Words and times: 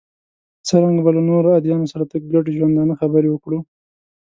څرنګه 0.67 1.01
به 1.05 1.11
له 1.17 1.21
نورو 1.29 1.49
ادیانو 1.57 1.91
سره 1.91 2.03
د 2.05 2.13
ګډ 2.31 2.45
ژوندانه 2.57 2.93
خبرې 3.01 3.29
وکړو. 3.31 3.59